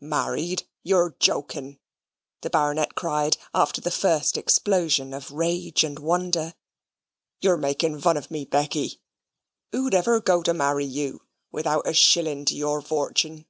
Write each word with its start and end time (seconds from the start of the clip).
"Married; 0.00 0.66
you're 0.82 1.14
joking," 1.20 1.78
the 2.40 2.50
Baronet 2.50 2.96
cried, 2.96 3.36
after 3.54 3.80
the 3.80 3.92
first 3.92 4.36
explosion 4.36 5.14
of 5.14 5.30
rage 5.30 5.84
and 5.84 6.00
wonder. 6.00 6.54
"You're 7.40 7.56
making 7.58 7.96
vun 7.98 8.16
of 8.16 8.28
me, 8.28 8.44
Becky. 8.44 9.00
Who'd 9.70 9.94
ever 9.94 10.20
go 10.20 10.42
to 10.42 10.52
marry 10.52 10.84
you 10.84 11.22
without 11.52 11.86
a 11.86 11.94
shilling 11.94 12.44
to 12.46 12.56
your 12.56 12.80
vortune?" 12.80 13.46